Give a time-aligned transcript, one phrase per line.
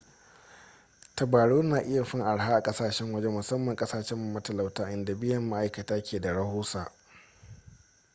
[1.15, 6.19] tabarau na iya fin araha a kasashen waje musamman kasashe matalauta inda biyan ma'aikata ke
[6.21, 6.91] da rahusa